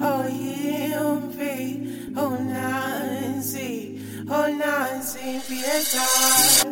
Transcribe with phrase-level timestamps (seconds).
[0.00, 1.38] oh UMP,
[2.16, 6.66] oh Nancy, oh Nancy PSR,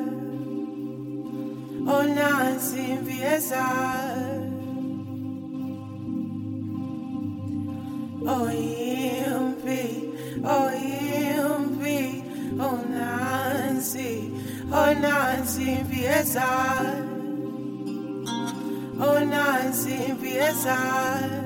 [1.87, 4.50] oh Nancy PSR,
[8.26, 9.66] oh UMP,
[10.45, 11.83] oh UMP,
[12.61, 14.33] oh Nancy,
[14.73, 16.87] oh Nancy PSR,
[19.00, 21.43] oh Nancy PSR.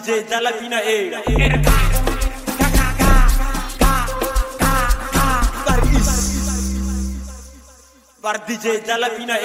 [0.00, 1.76] DJ dalla pina era erka
[2.58, 3.12] ka ka ka
[3.80, 3.94] ka
[4.60, 4.74] ka
[5.64, 5.74] ka
[8.22, 9.36] bar DJ dalla pina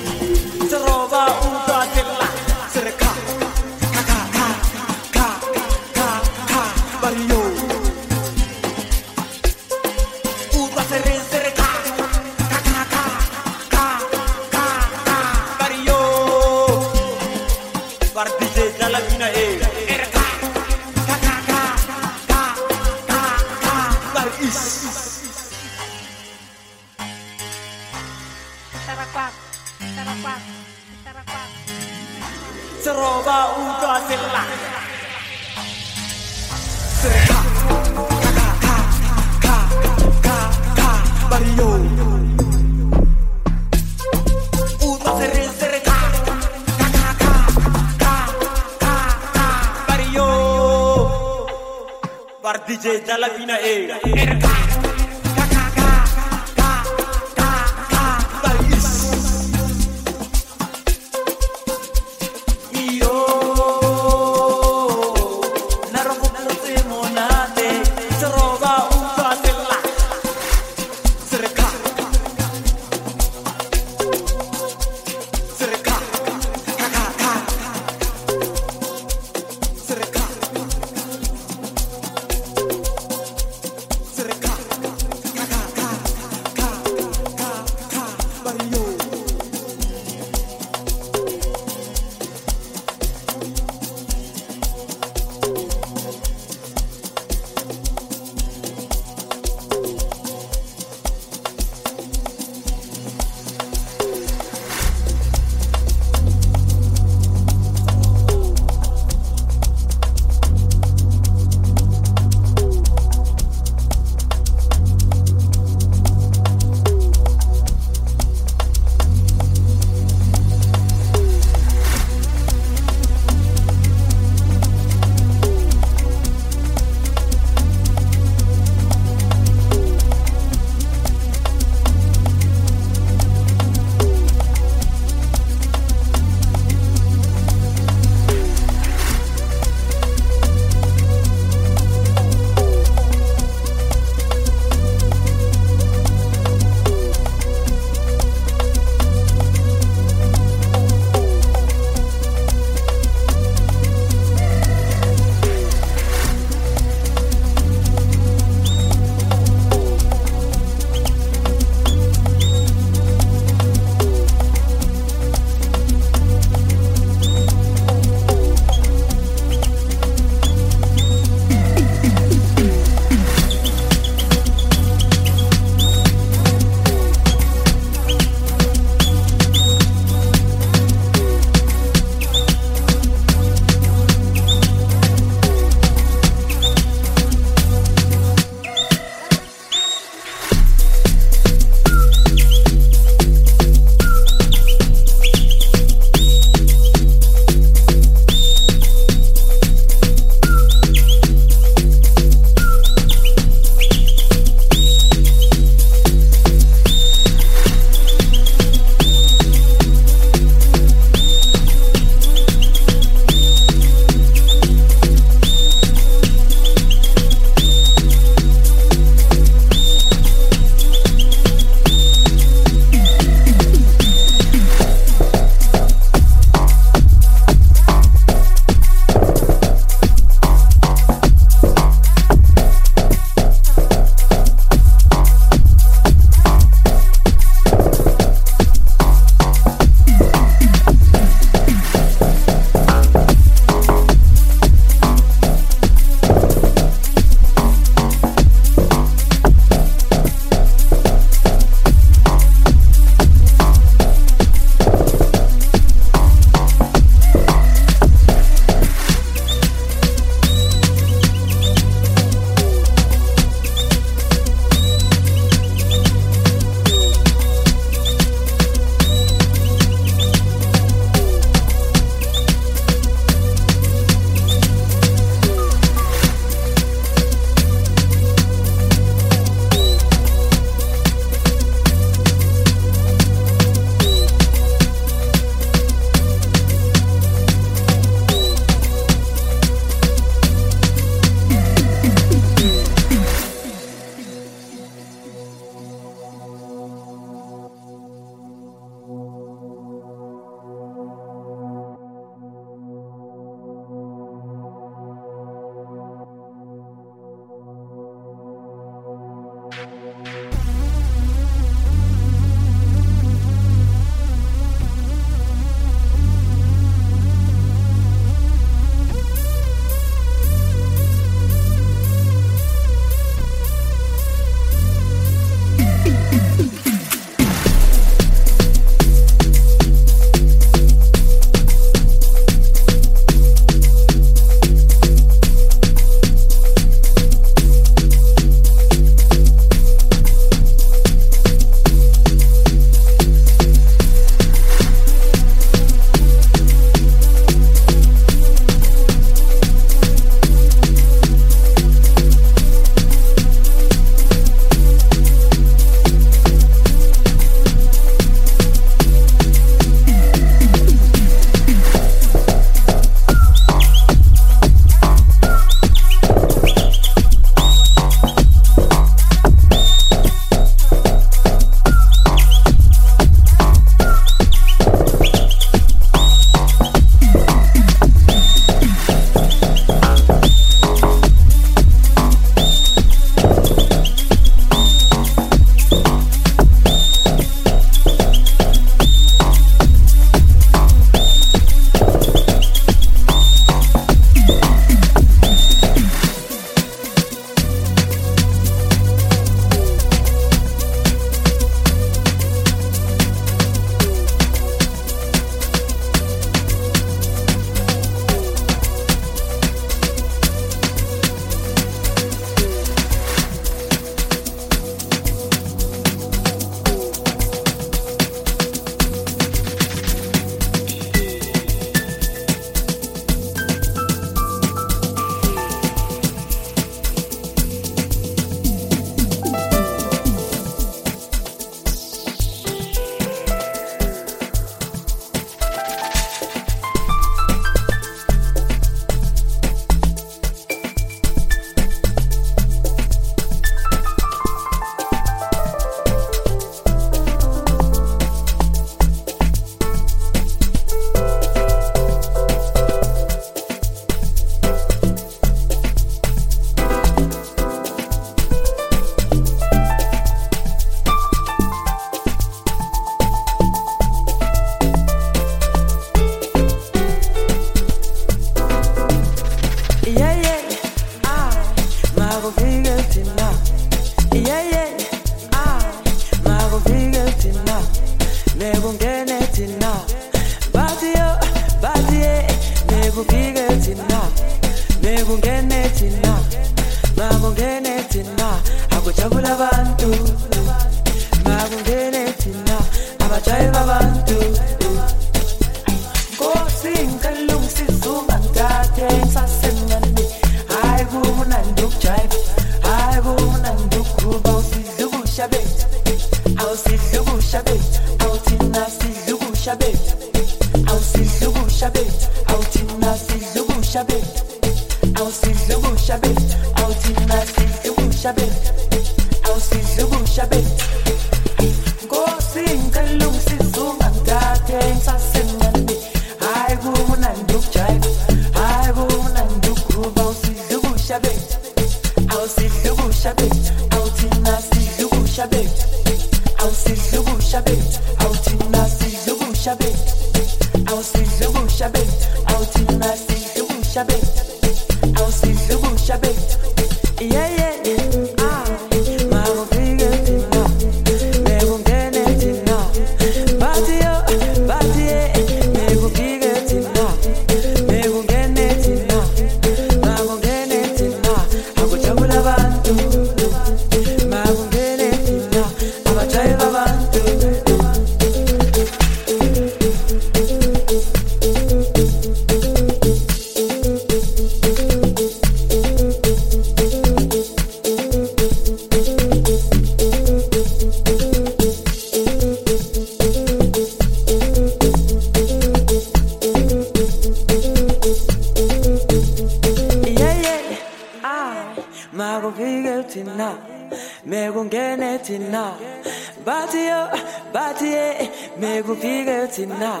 [598.06, 598.30] bathi ye
[598.60, 600.00] mekufike thina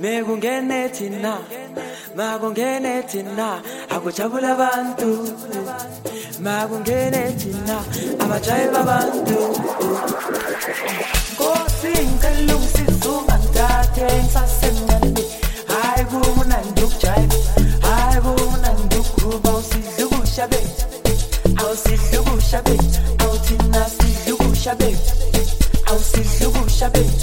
[0.00, 1.38] mekungene thina
[2.16, 5.10] makungene thina akujabula abantu
[6.40, 7.76] makungene thina
[8.22, 9.38] abajayiva abantu
[11.32, 15.22] nkosi ngicela ungisize ungangidathe ngisasemncane
[15.72, 17.36] hayi kumnandi ukujayiva
[17.86, 20.84] hayi kumnandi ukuba usidla ubusha bethu
[21.60, 25.12] awusidla ubusha bethu awuthina sidla ubusha bethu
[25.86, 27.13] awusidla ubusha bethu awuthina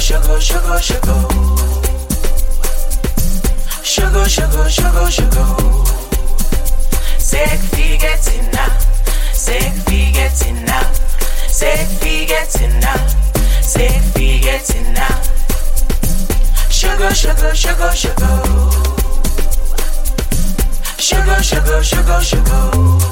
[0.00, 1.28] sugar, sugar, sugar, sugar.
[3.82, 5.56] Sugar, sugar, sugar, sugar.
[7.18, 8.66] Zeg figetina,
[9.34, 10.90] zeg figetina,
[11.50, 12.94] zeg figetina,
[13.60, 15.06] zeg figetina.
[16.70, 18.42] Sugar, sugar, sugar, sugar.
[20.98, 23.11] Sugar, sugar, sugar, sugar.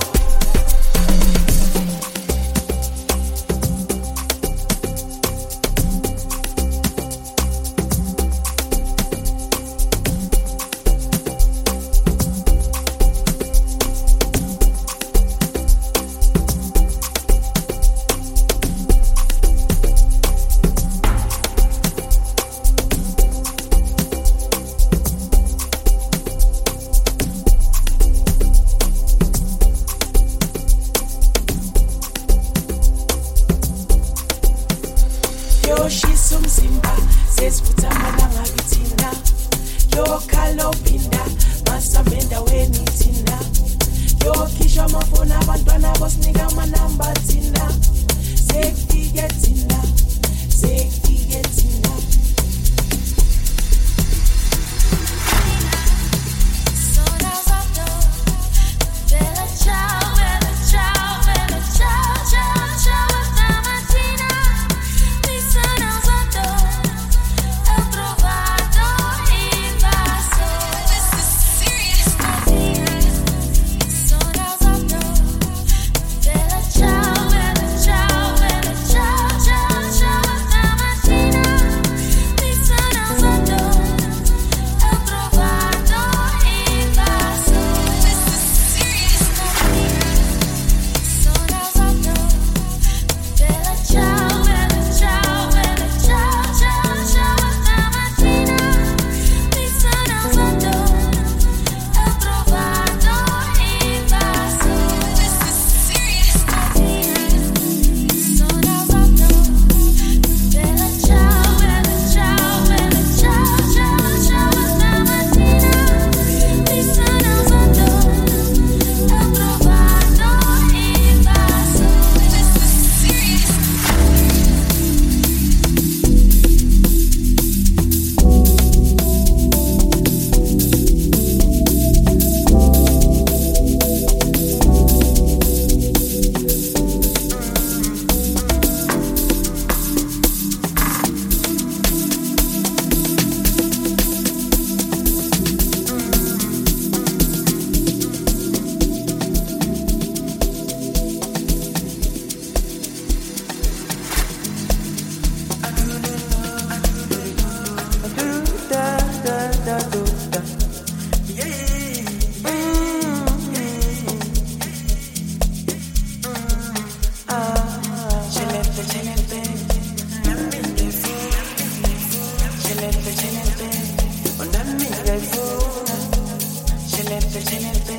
[177.38, 177.98] tenerte,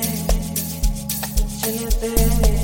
[1.62, 2.61] tenerte.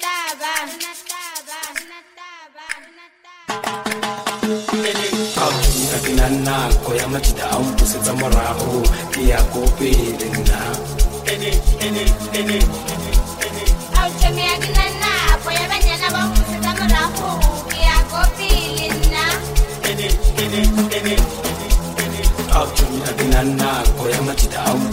[0.00, 0.16] ka
[6.04, 6.12] ke
[6.44, 8.82] nako ya matita a mpusetsa morago
[9.12, 10.60] ke ya ko pele nna
[22.54, 22.76] Out.
[22.76, 24.92] To me, I can not knock, or I'm not it out.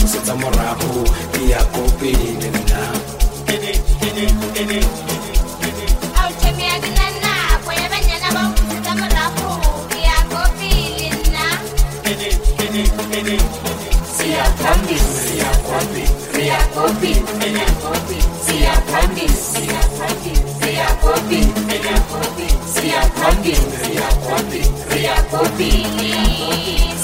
[23.56, 24.62] Kwandi,
[24.94, 25.70] Ria Kwandi,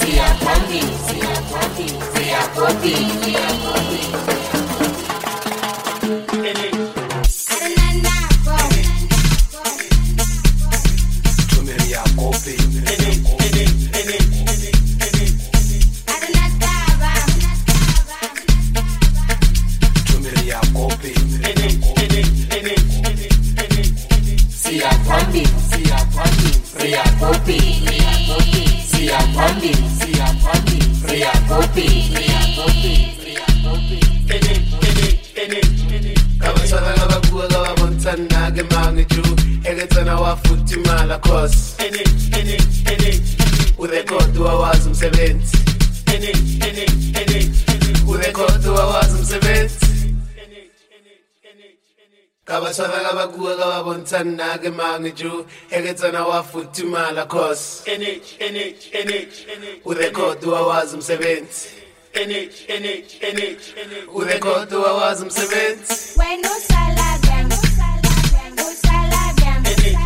[0.05, 0.79] Ria Kwandi,
[1.11, 1.87] Ria Kwandi,
[2.19, 2.93] Ria Kwandi,
[3.25, 3.74] Ria
[52.45, 57.81] kabatshwara ka bakua ka ba bontshang nna ke mang jo eketsena wafuthimala cause
[59.85, 61.67] urekhodi wawazi umsebenzi
[64.13, 70.04] urekhodi wawazi umsebenzi When no salabian, no salabian, when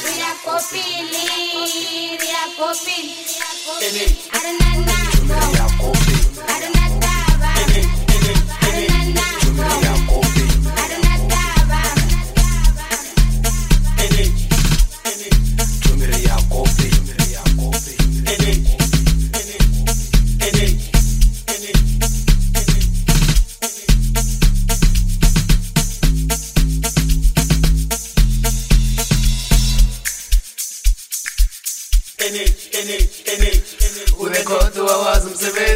[0.04, 1.16] ria copini,
[2.20, 3.16] ria copini,
[4.36, 5.92] arananago,
[6.48, 6.83] aranataba,
[35.44, 35.73] wawazi umsebenzi